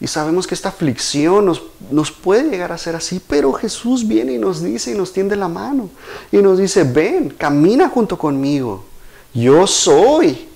[0.00, 4.32] Y sabemos que esta aflicción nos, nos, puede llegar a ser así, pero Jesús viene
[4.32, 5.88] y nos dice y nos tiende la mano
[6.32, 8.84] y nos dice, ven, camina junto conmigo.
[9.32, 10.48] Yo soy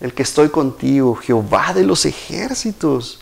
[0.00, 3.20] el que estoy contigo, Jehová de los ejércitos.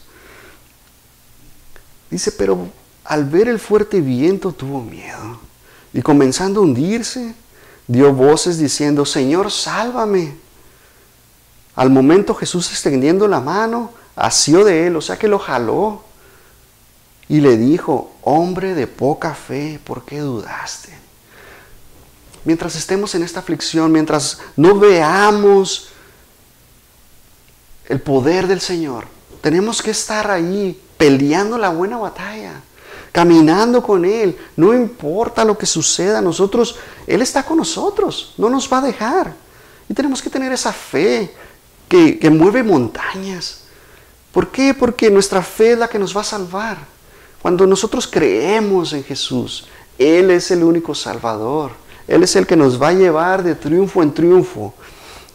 [2.10, 2.68] Dice, pero
[3.04, 5.38] al ver el fuerte viento tuvo miedo
[5.92, 7.34] y comenzando a hundirse,
[7.86, 10.34] dio voces diciendo, Señor, sálvame.
[11.74, 16.02] Al momento Jesús extendiendo la mano, asió de él, o sea que lo jaló
[17.28, 20.96] y le dijo, hombre de poca fe, ¿por qué dudaste?
[22.44, 25.88] Mientras estemos en esta aflicción, mientras no veamos
[27.86, 29.06] el poder del Señor,
[29.40, 32.62] tenemos que estar ahí peleando la buena batalla
[33.16, 34.36] caminando con Él.
[34.56, 36.76] No importa lo que suceda, nosotros,
[37.06, 39.32] Él está con nosotros, no nos va a dejar.
[39.88, 41.34] Y tenemos que tener esa fe
[41.88, 43.62] que, que mueve montañas.
[44.32, 44.74] ¿Por qué?
[44.74, 46.76] Porque nuestra fe es la que nos va a salvar.
[47.40, 51.70] Cuando nosotros creemos en Jesús, Él es el único Salvador.
[52.06, 54.74] Él es el que nos va a llevar de triunfo en triunfo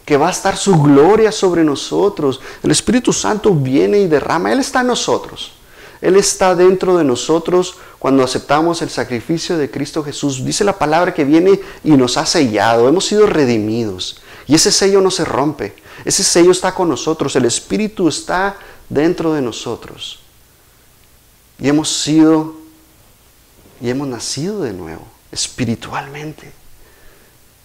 [0.04, 2.40] que va a estar su gloria sobre nosotros.
[2.62, 4.52] El Espíritu Santo viene y derrama.
[4.52, 5.54] Él está en nosotros.
[6.02, 10.44] Él está dentro de nosotros cuando aceptamos el sacrificio de Cristo Jesús.
[10.44, 12.88] Dice la palabra que viene y nos ha sellado.
[12.88, 14.20] Hemos sido redimidos.
[14.48, 15.76] Y ese sello no se rompe.
[16.04, 17.36] Ese sello está con nosotros.
[17.36, 18.56] El Espíritu está
[18.88, 20.18] dentro de nosotros.
[21.60, 22.56] Y hemos sido
[23.80, 26.52] y hemos nacido de nuevo, espiritualmente.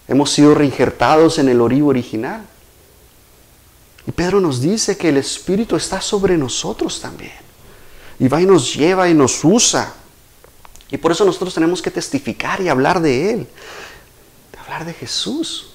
[0.06, 2.46] Hemos sido reinjertados en el origo original.
[4.06, 7.47] Y Pedro nos dice que el Espíritu está sobre nosotros también
[8.18, 9.94] y va y nos lleva y nos usa.
[10.90, 13.46] Y por eso nosotros tenemos que testificar y hablar de Él,
[14.58, 15.70] hablar de Jesús.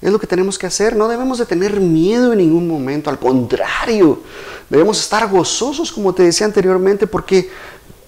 [0.00, 0.94] Es lo que tenemos que hacer.
[0.94, 3.10] No debemos de tener miedo en ningún momento.
[3.10, 4.22] Al contrario,
[4.68, 7.50] debemos estar gozosos, como te decía anteriormente, porque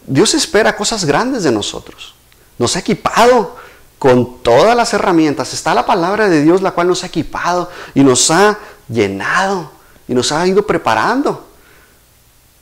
[0.07, 2.14] Dios espera cosas grandes de nosotros.
[2.59, 3.57] Nos ha equipado
[3.99, 5.53] con todas las herramientas.
[5.53, 9.71] Está la palabra de Dios, la cual nos ha equipado y nos ha llenado
[10.07, 11.50] y nos ha ido preparando.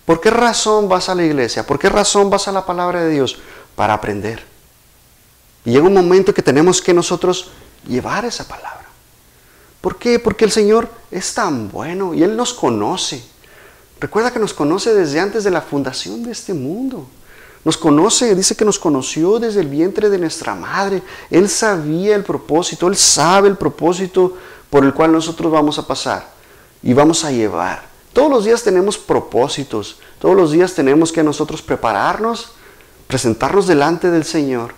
[0.09, 1.67] ¿Por qué razón vas a la iglesia?
[1.67, 3.37] ¿Por qué razón vas a la palabra de Dios?
[3.77, 4.43] Para aprender.
[5.67, 7.51] Y llega un momento que tenemos que nosotros
[7.87, 8.87] llevar esa palabra.
[9.83, 10.19] ¿Por qué?
[10.19, 13.23] Porque el Señor es tan bueno y Él nos conoce.
[14.01, 17.07] Recuerda que nos conoce desde antes de la fundación de este mundo.
[17.63, 21.03] Nos conoce, dice que nos conoció desde el vientre de nuestra madre.
[21.29, 24.39] Él sabía el propósito, Él sabe el propósito
[24.71, 26.31] por el cual nosotros vamos a pasar
[26.83, 27.88] y vamos a llevar.
[28.13, 32.53] Todos los días tenemos propósitos, todos los días tenemos que nosotros prepararnos,
[33.07, 34.75] presentarnos delante del Señor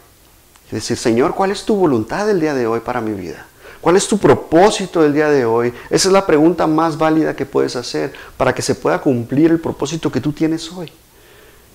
[0.71, 3.47] y decir, Señor, ¿cuál es tu voluntad el día de hoy para mi vida?
[3.81, 5.73] ¿Cuál es tu propósito el día de hoy?
[5.89, 9.59] Esa es la pregunta más válida que puedes hacer para que se pueda cumplir el
[9.59, 10.93] propósito que tú tienes hoy.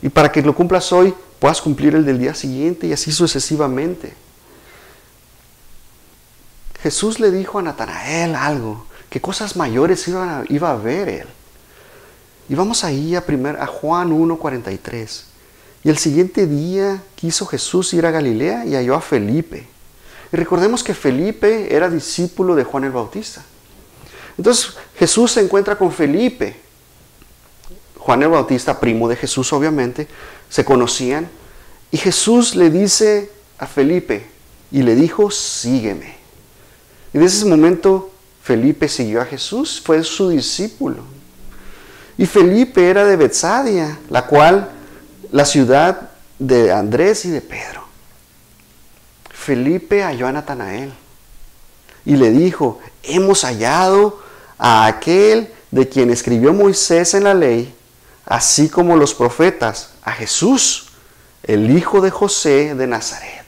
[0.02, 4.14] Y para que lo cumplas hoy, puedas cumplir el del día siguiente y así sucesivamente.
[6.84, 11.28] Jesús le dijo a Natanael algo, que cosas mayores iba a, iba a ver él.
[12.48, 15.24] Y vamos ahí a, primer, a Juan 1.43.
[15.84, 19.68] Y el siguiente día quiso Jesús ir a Galilea y halló a Felipe
[20.32, 23.44] y recordemos que Felipe era discípulo de Juan el Bautista.
[24.38, 26.58] Entonces Jesús se encuentra con Felipe.
[27.98, 30.08] Juan el Bautista, primo de Jesús obviamente,
[30.50, 31.30] se conocían.
[31.92, 34.26] Y Jesús le dice a Felipe
[34.72, 36.16] y le dijo, sígueme.
[37.14, 38.12] Y desde ese momento
[38.44, 41.04] Felipe siguió a Jesús, fue su discípulo.
[42.18, 44.70] Y Felipe era de Betsadia, la cual,
[45.32, 47.86] la ciudad de Andrés y de Pedro.
[49.30, 50.94] Felipe halló a Natanael
[52.06, 54.22] y le dijo, hemos hallado
[54.58, 57.74] a aquel de quien escribió Moisés en la ley,
[58.26, 60.88] así como los profetas, a Jesús,
[61.44, 63.44] el hijo de José de Nazaret.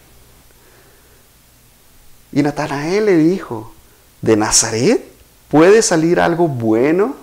[2.32, 3.74] Y Natanael le dijo,
[4.22, 5.04] ¿de Nazaret
[5.48, 7.16] puede salir algo bueno?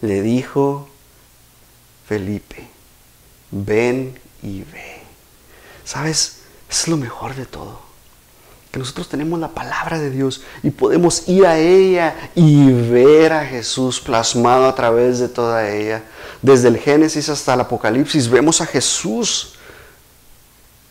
[0.00, 0.88] Le dijo
[2.06, 2.68] Felipe,
[3.50, 5.02] ven y ve.
[5.84, 6.40] ¿Sabes?
[6.70, 7.80] Es lo mejor de todo.
[8.70, 13.44] Que nosotros tenemos la palabra de Dios y podemos ir a ella y ver a
[13.44, 16.04] Jesús plasmado a través de toda ella.
[16.42, 19.54] Desde el Génesis hasta el Apocalipsis vemos a Jesús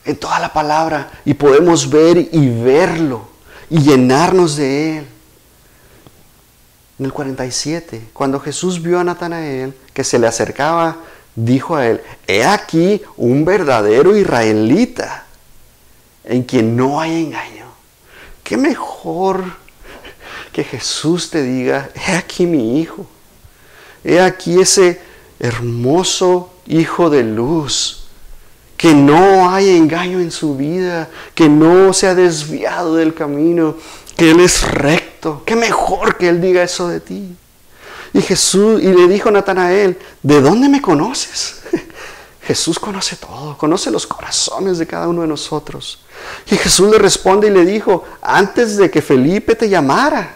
[0.06, 3.28] en toda la palabra y podemos ver y verlo
[3.70, 5.08] y llenarnos de él.
[7.00, 10.98] En el 47, cuando Jesús vio a Natanael que se le acercaba,
[11.36, 15.26] dijo a él, he aquí un verdadero israelita
[16.24, 17.68] en quien no hay engaño.
[18.44, 19.44] ¿Qué mejor
[20.52, 23.06] que Jesús te diga, he aquí mi hijo,
[24.04, 25.00] he aquí ese
[25.40, 28.08] hermoso hijo de luz,
[28.76, 33.76] que no hay engaño en su vida, que no se ha desviado del camino,
[34.18, 35.44] que Él es recto.
[35.46, 37.36] Qué mejor que Él diga eso de ti.
[38.14, 41.62] Y Jesús, y le dijo Natanael, ¿de dónde me conoces?
[42.42, 46.00] Jesús conoce todo, conoce los corazones de cada uno de nosotros.
[46.50, 50.36] Y Jesús le responde y le dijo, antes de que Felipe te llamara,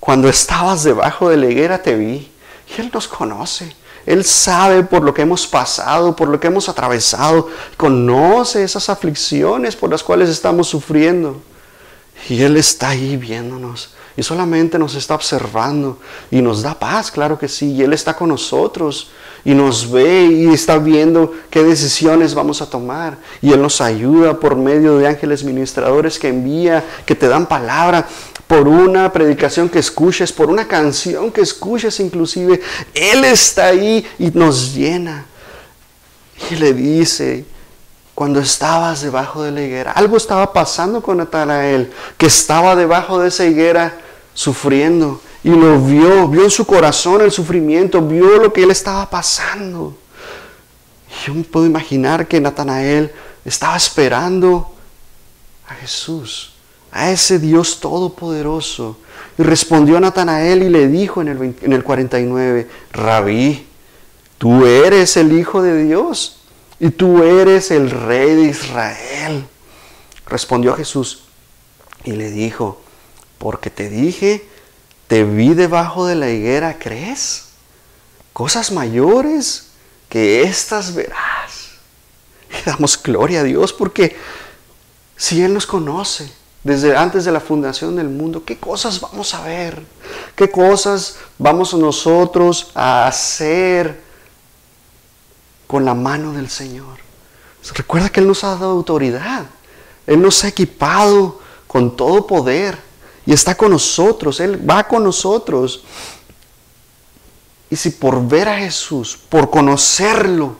[0.00, 2.30] cuando estabas debajo de la higuera te vi.
[2.76, 3.74] Y Él nos conoce.
[4.04, 7.48] Él sabe por lo que hemos pasado, por lo que hemos atravesado.
[7.76, 11.40] Conoce esas aflicciones por las cuales estamos sufriendo.
[12.28, 13.90] Y Él está ahí viéndonos.
[14.16, 15.98] Y solamente nos está observando.
[16.30, 17.72] Y nos da paz, claro que sí.
[17.72, 19.10] Y Él está con nosotros
[19.44, 23.18] y nos ve y está viendo qué decisiones vamos a tomar.
[23.42, 28.08] Y Él nos ayuda por medio de ángeles ministradores que envía, que te dan palabra,
[28.46, 32.60] por una predicación que escuches, por una canción que escuches inclusive.
[32.94, 35.26] Él está ahí y nos llena.
[36.50, 37.44] Y le dice,
[38.14, 43.28] cuando estabas debajo de la higuera, algo estaba pasando con Natanael, que estaba debajo de
[43.28, 43.98] esa higuera
[44.34, 49.08] sufriendo y lo vio, vio en su corazón el sufrimiento, vio lo que él estaba
[49.10, 49.96] pasando.
[51.26, 53.12] yo me puedo imaginar que Natanael
[53.44, 54.72] estaba esperando
[55.68, 56.52] a Jesús,
[56.92, 58.98] a ese Dios todopoderoso.
[59.36, 63.66] Y respondió a Natanael y le dijo en el, en el 49, Rabí,
[64.38, 66.43] tú eres el Hijo de Dios
[66.80, 69.46] y tú eres el Rey de Israel.
[70.26, 71.24] Respondió Jesús
[72.04, 72.82] y le dijo,
[73.38, 74.48] porque te dije,
[75.06, 77.46] te vi debajo de la higuera, ¿crees?
[78.32, 79.68] Cosas mayores
[80.08, 81.70] que estas verás.
[82.50, 84.16] Y damos gloria a Dios porque
[85.16, 86.30] si Él nos conoce
[86.62, 89.82] desde antes de la fundación del mundo, ¿qué cosas vamos a ver?
[90.34, 94.03] ¿Qué cosas vamos nosotros a hacer
[95.66, 96.98] con la mano del Señor?
[97.74, 99.46] Recuerda que Él nos ha dado autoridad.
[100.06, 102.78] Él nos ha equipado con todo poder
[103.26, 105.84] y está con nosotros, Él va con nosotros.
[107.70, 110.56] Y si por ver a Jesús, por conocerlo,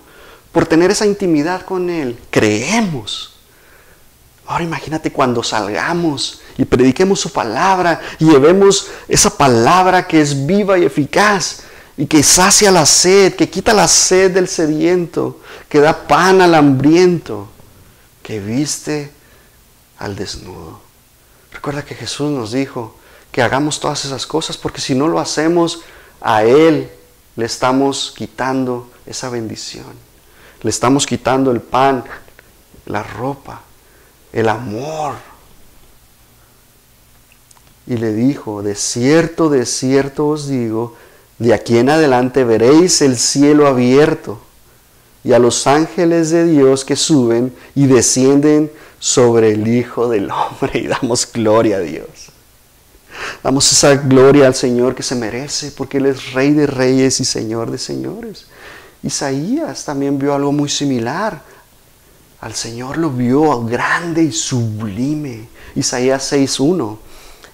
[0.50, 3.34] por tener esa intimidad con Él, creemos,
[4.46, 10.78] Ahora imagínate cuando salgamos y prediquemos su palabra y llevemos esa palabra que es viva
[10.78, 11.62] y eficaz
[11.96, 16.54] y que sacia la sed, que quita la sed del sediento, que da pan al
[16.54, 17.48] hambriento,
[18.22, 19.12] que viste
[19.98, 20.80] al desnudo.
[21.52, 22.96] Recuerda que Jesús nos dijo
[23.30, 25.82] que hagamos todas esas cosas porque si no lo hacemos,
[26.20, 26.90] a Él
[27.36, 29.92] le estamos quitando esa bendición.
[30.62, 32.04] Le estamos quitando el pan,
[32.86, 33.60] la ropa,
[34.32, 35.14] el amor.
[37.86, 40.96] Y le dijo, de cierto, de cierto os digo,
[41.38, 44.40] de aquí en adelante veréis el cielo abierto
[45.24, 50.78] y a los ángeles de Dios que suben y descienden sobre el Hijo del Hombre
[50.80, 52.30] y damos gloria a Dios.
[53.42, 57.24] Damos esa gloria al Señor que se merece porque Él es Rey de Reyes y
[57.24, 58.46] Señor de Señores.
[59.02, 61.42] Isaías también vio algo muy similar.
[62.40, 65.48] Al Señor lo vio grande y sublime.
[65.74, 66.98] Isaías 6.1.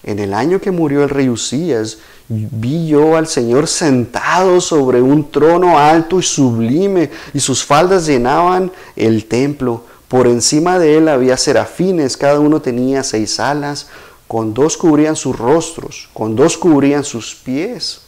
[0.03, 1.99] En el año que murió el rey Usías,
[2.31, 8.71] vi yo al Señor sentado sobre un trono alto y sublime, y sus faldas llenaban
[8.95, 9.85] el templo.
[10.07, 13.89] Por encima de él había serafines, cada uno tenía seis alas,
[14.29, 18.03] con dos cubrían sus rostros, con dos cubrían sus pies,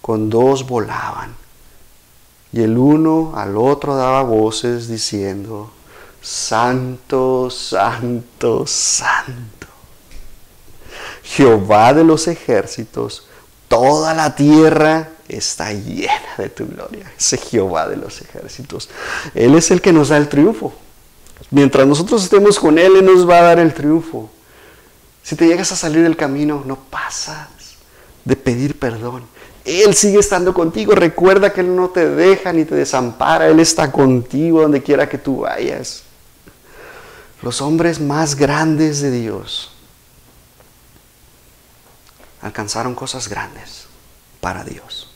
[0.00, 1.34] con dos volaban.
[2.52, 5.70] Y el uno al otro daba voces diciendo,
[6.22, 9.66] Santo, Santo, Santo.
[11.22, 13.25] Jehová de los ejércitos,
[13.68, 17.12] toda la tierra está llena de tu gloria.
[17.18, 18.88] Ese Jehová de los ejércitos.
[19.34, 20.72] Él es el que nos da el triunfo.
[21.50, 24.30] Mientras nosotros estemos con Él, Él nos va a dar el triunfo.
[25.22, 27.48] Si te llegas a salir del camino, no pasas
[28.24, 29.24] de pedir perdón.
[29.64, 30.94] Él sigue estando contigo.
[30.94, 33.48] Recuerda que Él no te deja ni te desampara.
[33.48, 36.04] Él está contigo donde quiera que tú vayas.
[37.42, 39.75] Los hombres más grandes de Dios
[42.46, 43.86] alcanzaron cosas grandes
[44.40, 45.10] para Dios.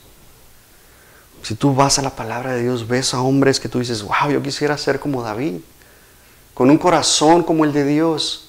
[1.43, 4.31] Si tú vas a la palabra de Dios, ves a hombres que tú dices, wow,
[4.31, 5.61] yo quisiera ser como David,
[6.55, 8.49] con un corazón como el de Dios.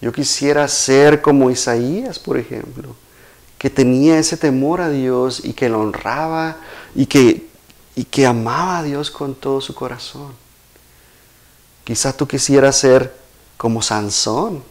[0.00, 2.94] Yo quisiera ser como Isaías, por ejemplo,
[3.58, 6.56] que tenía ese temor a Dios y que lo honraba
[6.94, 7.48] y que,
[7.94, 10.32] y que amaba a Dios con todo su corazón.
[11.84, 13.14] Quizá tú quisieras ser
[13.56, 14.62] como Sansón,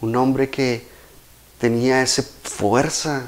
[0.00, 0.86] un hombre que
[1.58, 3.24] tenía esa fuerza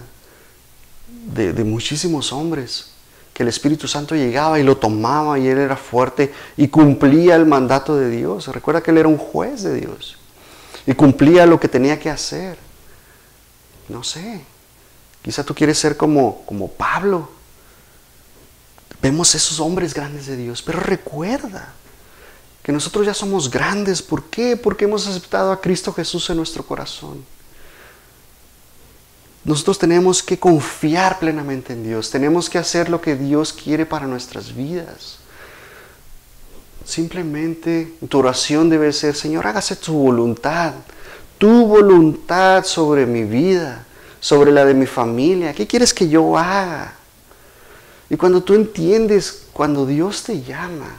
[1.35, 2.91] de, muchísimos hombres,
[3.35, 7.47] que el Espíritu Santo llegaba y lo tomaba y él era fuerte y cumplía el
[7.47, 8.49] mandato de Dios.
[8.49, 10.17] Recuerda que él era un juez de Dios
[10.87, 12.59] y cumplía lo que tenía que hacer.
[13.89, 14.41] No sé,
[15.23, 17.31] quizá tú quieres ser como, como Pablo.
[19.03, 21.73] Vemos esos hombres grandes de Dios, pero recuerda
[22.63, 24.03] que nosotros ya somos grandes.
[24.03, 24.57] ¿Por qué?
[24.57, 27.25] Porque hemos aceptado a Cristo Jesús en nuestro corazón.
[29.45, 34.07] Nosotros tenemos que confiar plenamente en Dios, tenemos que hacer lo que Dios quiere para
[34.07, 35.17] nuestras vidas.
[36.85, 40.75] Simplemente tu oración debe ser, Señor, hágase tu voluntad,
[41.39, 43.87] tu voluntad sobre mi vida,
[44.19, 45.55] sobre la de mi familia.
[45.55, 46.95] ¿Qué quieres que yo haga?
[48.11, 50.97] Y cuando tú entiendes, cuando Dios te llama,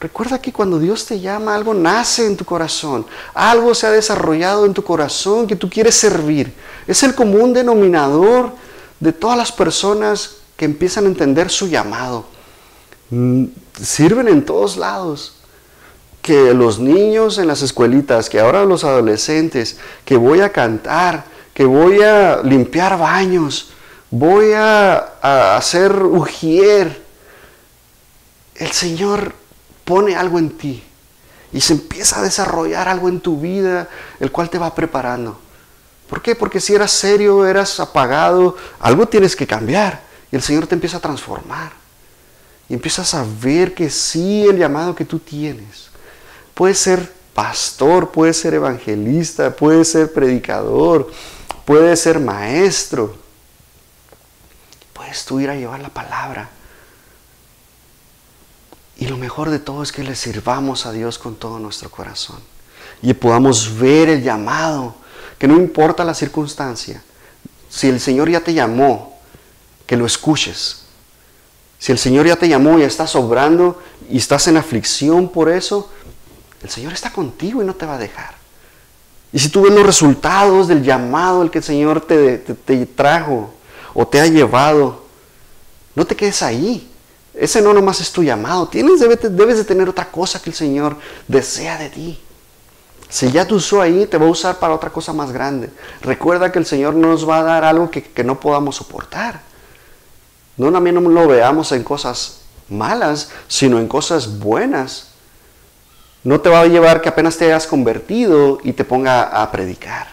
[0.00, 4.64] Recuerda que cuando Dios te llama, algo nace en tu corazón, algo se ha desarrollado
[4.64, 6.52] en tu corazón que tú quieres servir.
[6.86, 8.52] Es el común denominador
[9.00, 12.26] de todas las personas que empiezan a entender su llamado.
[13.10, 13.46] Mm,
[13.82, 15.34] sirven en todos lados.
[16.22, 21.24] Que los niños en las escuelitas, que ahora los adolescentes, que voy a cantar,
[21.54, 23.70] que voy a limpiar baños,
[24.10, 27.02] voy a, hacer ujier.
[28.56, 29.32] El Señor
[29.88, 30.82] pone algo en ti
[31.50, 33.88] y se empieza a desarrollar algo en tu vida,
[34.20, 35.40] el cual te va preparando.
[36.10, 36.34] ¿Por qué?
[36.34, 40.98] Porque si eras serio, eras apagado, algo tienes que cambiar y el Señor te empieza
[40.98, 41.72] a transformar.
[42.68, 45.88] Y empiezas a ver que sí, el llamado que tú tienes.
[46.52, 51.10] Puedes ser pastor, puedes ser evangelista, puedes ser predicador,
[51.64, 53.16] puedes ser maestro.
[54.92, 56.50] Puedes tú ir a llevar la palabra
[58.98, 62.40] y lo mejor de todo es que le sirvamos a Dios con todo nuestro corazón.
[63.00, 64.96] Y podamos ver el llamado,
[65.38, 67.00] que no importa la circunstancia.
[67.70, 69.16] Si el Señor ya te llamó,
[69.86, 70.82] que lo escuches.
[71.78, 73.80] Si el Señor ya te llamó y estás obrando
[74.10, 75.88] y estás en aflicción por eso,
[76.60, 78.34] el Señor está contigo y no te va a dejar.
[79.32, 82.86] Y si tú ves los resultados del llamado el que el Señor te, te, te
[82.86, 83.54] trajo
[83.94, 85.04] o te ha llevado,
[85.94, 86.90] no te quedes ahí.
[87.38, 88.68] Ese no nomás es tu llamado.
[88.68, 90.96] Tienes, debes, de tener otra cosa que el Señor
[91.28, 92.20] desea de ti.
[93.08, 95.70] Si ya te usó ahí, te va a usar para otra cosa más grande.
[96.02, 99.40] Recuerda que el Señor no nos va a dar algo que, que no podamos soportar.
[100.56, 105.08] No también no lo veamos en cosas malas, sino en cosas buenas.
[106.24, 110.08] No te va a llevar que apenas te hayas convertido y te ponga a predicar.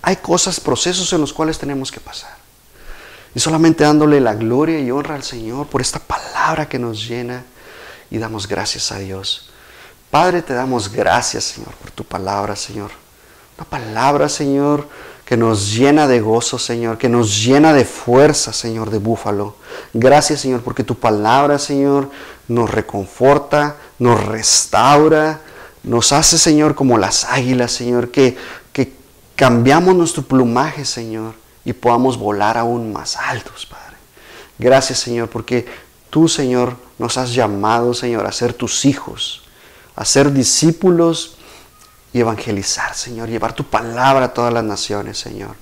[0.00, 2.41] Hay cosas, procesos en los cuales tenemos que pasar.
[3.34, 7.44] Y solamente dándole la gloria y honra al Señor por esta palabra que nos llena
[8.10, 9.50] y damos gracias a Dios.
[10.10, 12.90] Padre, te damos gracias, Señor, por tu palabra, Señor.
[13.56, 14.86] Una palabra, Señor,
[15.24, 19.56] que nos llena de gozo, Señor, que nos llena de fuerza, Señor, de búfalo.
[19.94, 22.10] Gracias, Señor, porque tu palabra, Señor,
[22.48, 25.40] nos reconforta, nos restaura,
[25.82, 28.36] nos hace, Señor, como las águilas, Señor, que,
[28.74, 28.92] que
[29.36, 31.32] cambiamos nuestro plumaje, Señor,
[31.64, 33.96] y podamos volar aún más altos, Padre.
[34.58, 35.66] Gracias, Señor, porque
[36.10, 39.42] tú, Señor, nos has llamado, Señor, a ser tus hijos
[39.94, 41.36] a ser discípulos
[42.12, 45.56] y evangelizar, Señor, llevar tu palabra a todas las naciones, Señor.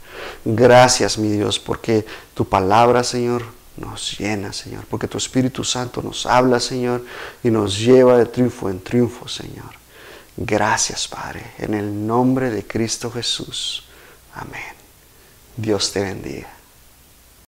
[0.44, 3.42] Gracias, mi Dios, porque tu palabra, Señor,
[3.76, 7.04] nos llena, Señor, porque tu Espíritu Santo nos habla, Señor,
[7.42, 9.78] y nos lleva de triunfo en triunfo, Señor.
[10.36, 13.84] Gracias, Padre, en el nombre de Cristo Jesús.
[14.34, 14.79] Amén.
[15.60, 16.59] Dios te bendiga.